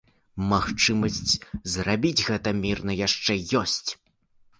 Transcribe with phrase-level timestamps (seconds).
[0.51, 1.33] Магчымасць
[1.73, 3.89] зрабіць гэта мірна яшчэ ёсць.